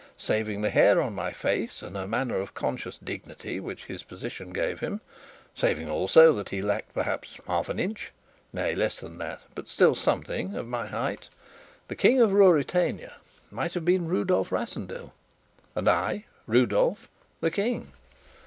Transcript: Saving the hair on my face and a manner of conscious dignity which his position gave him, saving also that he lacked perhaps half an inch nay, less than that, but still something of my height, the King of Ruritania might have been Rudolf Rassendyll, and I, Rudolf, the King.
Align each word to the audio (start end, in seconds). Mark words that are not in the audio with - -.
Saving 0.17 0.63
the 0.63 0.71
hair 0.71 0.99
on 0.99 1.13
my 1.13 1.31
face 1.31 1.83
and 1.83 1.95
a 1.95 2.07
manner 2.07 2.37
of 2.39 2.55
conscious 2.55 2.97
dignity 2.97 3.59
which 3.59 3.85
his 3.85 4.01
position 4.01 4.51
gave 4.51 4.79
him, 4.79 4.99
saving 5.55 5.91
also 5.91 6.33
that 6.33 6.49
he 6.49 6.63
lacked 6.63 6.95
perhaps 6.95 7.37
half 7.45 7.69
an 7.69 7.77
inch 7.79 8.11
nay, 8.51 8.73
less 8.73 8.99
than 8.99 9.19
that, 9.19 9.43
but 9.53 9.69
still 9.69 9.93
something 9.93 10.55
of 10.55 10.65
my 10.65 10.87
height, 10.87 11.29
the 11.87 11.95
King 11.95 12.19
of 12.19 12.31
Ruritania 12.33 13.13
might 13.51 13.75
have 13.75 13.85
been 13.85 14.07
Rudolf 14.07 14.51
Rassendyll, 14.51 15.13
and 15.75 15.87
I, 15.87 16.25
Rudolf, 16.47 17.07
the 17.39 17.51
King. 17.51 17.91